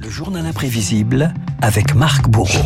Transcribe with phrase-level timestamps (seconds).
[0.00, 2.64] Le journal imprévisible avec Marc Bourreau.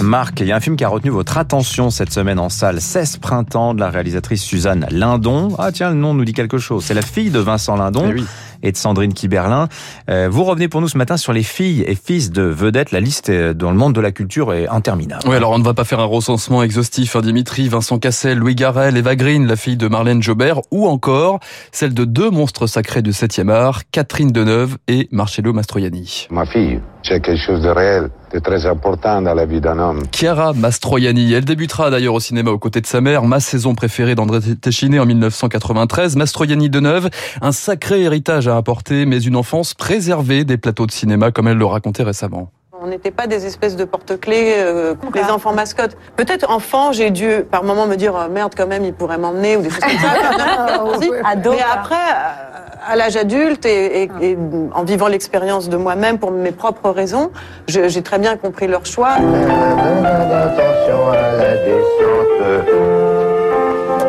[0.00, 2.80] Marc, il y a un film qui a retenu votre attention cette semaine en salle,
[2.80, 5.54] 16 printemps de la réalisatrice Suzanne Lindon.
[5.58, 6.84] Ah tiens, le nom nous dit quelque chose.
[6.84, 8.08] C'est la fille de Vincent Lindon.
[8.08, 8.24] Eh oui
[8.62, 9.68] et de Sandrine Kiberlin.
[10.08, 12.92] Euh, vous revenez pour nous ce matin sur les filles et fils de vedettes.
[12.92, 15.22] La liste dans le monde de la culture est interminable.
[15.26, 17.16] Oui, alors on ne va pas faire un recensement exhaustif.
[17.16, 21.40] Hein, Dimitri, Vincent Cassel, Louis Garrel, Eva Green, la fille de Marlène Jobert, ou encore
[21.70, 26.26] celle de deux monstres sacrés du 7e art, Catherine Deneuve et Marcello Mastroianni.
[26.30, 30.02] Ma fille, c'est quelque chose de réel, de très important dans la vie d'un homme.
[30.10, 34.14] Chiara Mastroianni, elle débutera d'ailleurs au cinéma aux côtés de sa mère, ma saison préférée
[34.14, 36.16] d'André Téchiné en 1993.
[36.16, 37.10] Mastroianni Deneuve,
[37.40, 41.58] un sacré héritage à apporter, mais une enfance préservée des plateaux de cinéma, comme elle
[41.58, 42.50] le racontait récemment.
[42.84, 45.96] On n'était pas des espèces de porte-clés, euh, les enfants mascottes.
[46.16, 49.56] Peut-être enfant, j'ai dû par moment me dire oh, merde quand même, il pourrait m'emmener
[49.56, 50.82] ou des choses comme ça.
[51.50, 52.41] Mais après, euh,
[52.86, 54.38] à l'âge adulte et, et, et,
[54.74, 57.30] en vivant l'expérience de moi-même pour mes propres raisons,
[57.68, 59.12] j'ai très bien compris leur choix.
[59.12, 62.92] Attention à la descente.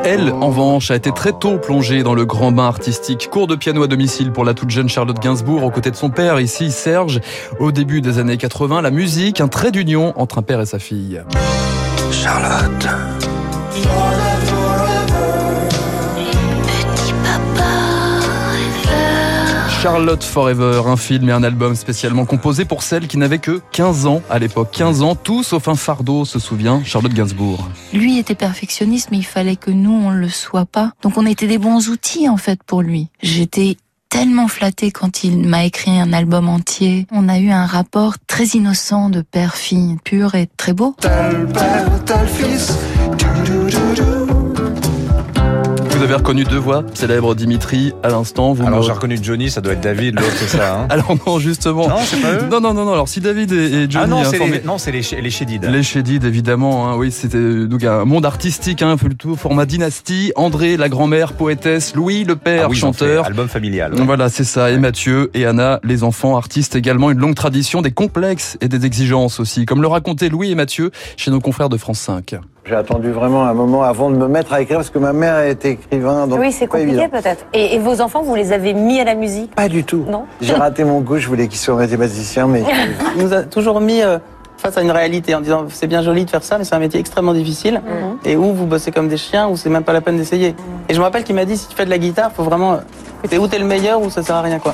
[0.06, 3.30] Elle, en revanche, a été très tôt plongée dans le grand bain artistique.
[3.32, 6.10] Cours de piano à domicile pour la toute jeune Charlotte Gainsbourg, aux côtés de son
[6.10, 7.22] père, ici Serge.
[7.60, 10.80] Au début des années 80, la musique, un trait d'union entre un père et sa
[10.80, 11.24] fille.
[12.12, 12.88] Charlotte.
[13.72, 14.33] Charlotte
[19.84, 24.22] Forever, un film et un album spécialement composé pour celle qui n'avait que 15 ans
[24.30, 24.70] à l'époque.
[24.72, 27.68] 15 ans, tout sauf un fardeau, se souvient Charlotte Gainsbourg.
[27.92, 30.94] Lui était perfectionniste, mais il fallait que nous, on le soit pas.
[31.02, 33.10] Donc on était des bons outils, en fait, pour lui.
[33.22, 33.76] J'étais
[34.08, 37.06] tellement flattée quand il m'a écrit un album entier.
[37.12, 40.96] On a eu un rapport très innocent de père-fille, pur et très beau.
[41.02, 42.78] Tel père, tel fils.
[46.04, 48.52] Vous avez reconnu deux voix célèbres, Dimitri, à l'instant.
[48.52, 48.86] Vous Alors me...
[48.86, 50.82] j'ai reconnu Johnny, ça doit être David, l'autre c'est ça.
[50.82, 51.88] Hein Alors non, justement.
[51.88, 52.92] Non, c'est pas eux Non, non, non, non.
[52.92, 54.04] Alors si David et, et Johnny...
[54.04, 54.62] Ah non, c'est informé...
[54.92, 55.64] les, les, les Chédides.
[55.64, 56.90] Les Chédides, évidemment.
[56.90, 60.34] Hein, oui, c'était donc un monde artistique, hein, plutôt format dynastie.
[60.36, 61.96] André, la grand-mère, poétesse.
[61.96, 63.26] Louis, le père, ah oui, chanteur.
[63.26, 63.94] Album familial.
[63.94, 64.04] Ouais.
[64.04, 64.72] Voilà, c'est ça.
[64.72, 67.12] Et Mathieu et Anna, les enfants, artistes également.
[67.12, 69.66] Une longue tradition, des complexes et des exigences aussi.
[69.66, 72.36] Comme le racontaient Louis et Mathieu chez nos confrères de France 5.
[72.66, 75.42] J'ai attendu vraiment un moment avant de me mettre à écrire parce que ma mère
[75.42, 76.28] était écrivain.
[76.28, 77.46] Donc oui, c'est compliqué peut-être.
[77.54, 80.06] Et, et, vos enfants, vous les avez mis à la musique Pas du tout.
[80.10, 80.24] Non.
[80.40, 81.18] J'ai raté mon coup.
[81.18, 82.64] Je voulais qu'ils soient mathématiciens, mais
[83.18, 84.18] il nous a toujours mis euh,
[84.58, 86.80] face à une réalité en disant c'est bien joli de faire ça, mais c'est un
[86.80, 87.82] métier extrêmement difficile.
[87.86, 87.94] Mhm.
[87.94, 88.30] Mm -hmm.
[88.30, 90.52] Et où vous bossez comme des chiens, ou c'est même pas la peine d'essayer.
[90.52, 90.90] Mm -hmm.
[90.90, 92.80] Et je me rappelle qu'il m'a dit si tu fais de la guitare, faut vraiment
[93.30, 94.74] c'est où t'es le meilleur ou ça sert à rien quoi.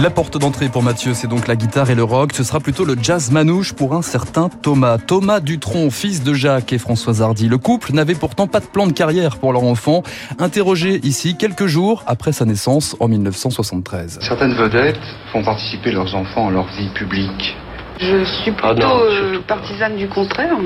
[0.00, 2.32] La porte d'entrée pour Mathieu, c'est donc la guitare et le rock.
[2.32, 4.98] Ce sera plutôt le jazz manouche pour un certain Thomas.
[4.98, 7.46] Thomas Dutronc, fils de Jacques et Françoise Hardy.
[7.46, 10.02] Le couple n'avait pourtant pas de plan de carrière pour leur enfant.
[10.38, 14.20] Interrogé ici quelques jours après sa naissance en 1973.
[14.22, 14.98] Certaines vedettes
[15.30, 17.54] font participer leurs enfants à leur vie publique.
[18.00, 20.56] Je suis plutôt ah non, euh, partisane du contraire.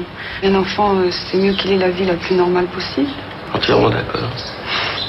[0.43, 3.11] Un enfant, euh, c'est mieux qu'il ait la vie la plus normale possible.
[3.53, 4.31] Entièrement d'accord.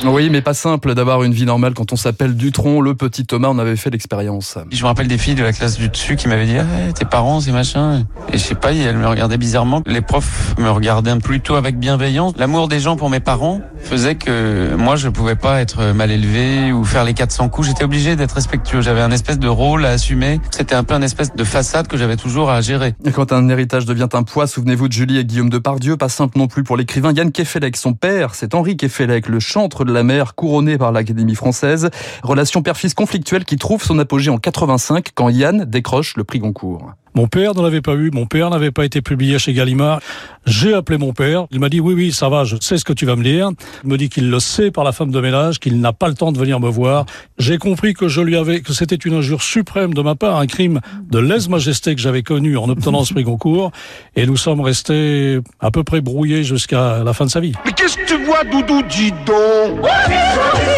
[0.05, 2.81] Oui, mais pas simple d'avoir une vie normale quand on s'appelle Dutron.
[2.81, 4.57] Le petit Thomas, on avait fait l'expérience.
[4.69, 7.05] Je me rappelle des filles de la classe du dessus qui m'avaient dit ah, tes
[7.05, 8.05] parents, c'est machin.
[8.31, 9.81] Et je sais pas, elles me regardaient bizarrement.
[9.85, 12.33] Les profs me regardaient plutôt avec bienveillance.
[12.37, 16.71] L'amour des gens pour mes parents faisait que moi, je pouvais pas être mal élevé
[16.71, 17.69] ou faire les 400 coups.
[17.69, 18.81] J'étais obligé d'être respectueux.
[18.81, 20.39] J'avais un espèce de rôle à assumer.
[20.51, 22.93] C'était un peu un espèce de façade que j'avais toujours à gérer.
[23.03, 25.97] Et quand un héritage devient un poids, souvenez-vous de Julie et Guillaume Depardieu.
[25.97, 27.75] Pas simple non plus pour l'écrivain Yann Kefelec.
[27.77, 31.89] Son père, c'est Henri Kefelec, le chantre de la mer couronné par l'Académie française.
[32.21, 36.91] Relation père-fils conflictuelle qui trouve son apogée en 85 quand Yann décroche le prix Goncourt.
[37.17, 40.01] Mon père ne l'avait pas eu, mon père n'avait pas été publié chez Gallimard.
[40.45, 42.93] J'ai appelé mon père, il m'a dit oui, oui, ça va, je sais ce que
[42.93, 43.49] tu vas me dire.
[43.83, 46.13] Il me dit qu'il le sait par la femme de ménage, qu'il n'a pas le
[46.13, 47.07] temps de venir me voir.
[47.39, 50.45] J'ai compris que je lui avais, que c'était une injure suprême de ma part, un
[50.45, 50.79] crime
[51.09, 53.71] de lèse-majesté que j'avais connu en obtenant ce prix Goncourt.
[54.15, 57.53] Et nous sommes restés à peu près brouillés jusqu'à la fin de sa vie.
[57.65, 59.87] Mais qu'est-ce que tu vois, Doudou, dis donc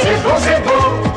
[0.01, 1.08] C'est bon, c'est bon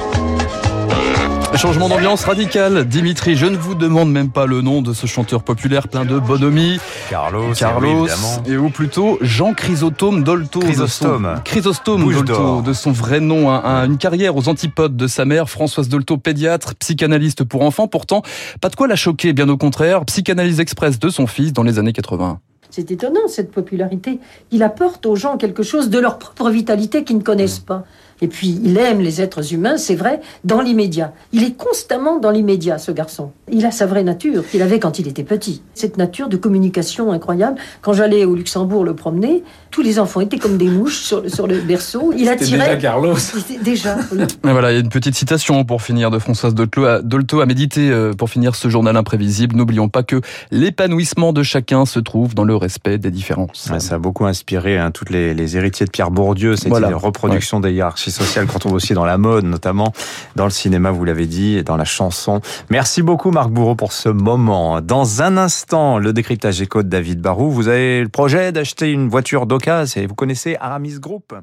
[1.56, 2.87] Changement d'ambiance radical.
[2.87, 6.19] Dimitri, je ne vous demande même pas le nom de ce chanteur populaire plein de
[6.19, 6.78] bonhomie.
[7.10, 7.52] Carlos.
[7.56, 8.06] Carlos.
[8.06, 10.60] Oui, et ou plutôt Jean Chrysostome Dolto.
[10.60, 11.34] Chrysostome.
[11.37, 13.50] Son, Chrysostome Dolto, de son vrai nom.
[13.50, 17.87] Un, un, une carrière aux antipodes de sa mère, Françoise Dolto, pédiatre, psychanalyste pour enfants.
[17.87, 18.22] Pourtant,
[18.60, 20.04] pas de quoi la choquer, bien au contraire.
[20.06, 22.40] Psychanalyse express de son fils dans les années 80.
[22.70, 24.19] C'est étonnant cette popularité.
[24.50, 27.84] Il apporte aux gens quelque chose de leur propre vitalité qu'ils ne connaissent pas.
[28.20, 31.12] Et puis, il aime les êtres humains, c'est vrai, dans l'immédiat.
[31.32, 33.32] Il est constamment dans l'immédiat, ce garçon.
[33.50, 35.62] Il a sa vraie nature qu'il avait quand il était petit.
[35.75, 37.59] Cette nature de communication incroyable.
[37.81, 41.29] Quand j'allais au Luxembourg le promener, tous les enfants étaient comme des mouches sur le,
[41.29, 42.12] sur le berceau.
[42.17, 42.76] Il attirait.
[42.76, 43.17] déjà Carlos.
[43.62, 43.97] Déjà.
[44.43, 48.12] voilà, il y a une petite citation pour finir de Françoise Dolto à méditer euh,
[48.12, 49.56] pour finir ce journal imprévisible.
[49.56, 50.20] N'oublions pas que
[50.50, 53.70] l'épanouissement de chacun se trouve dans le respect des différences.
[53.79, 58.01] ça a beaucoup inspiré hein, toutes les, héritiers de Pierre Bourdieu, cette reproduction des hiérarchies
[58.10, 59.93] sociales qu'on trouve aussi dans la mode, notamment
[60.37, 62.40] dans le cinéma, vous l'avez dit, et dans la chanson.
[62.70, 64.81] Merci beaucoup Marc Bourreau pour ce moment.
[64.81, 67.50] Dans un instant, le décryptage éco de David Barou.
[67.50, 71.34] Vous avez le projet d'acheter une voiture d'occasion et vous connaissez Aramis Group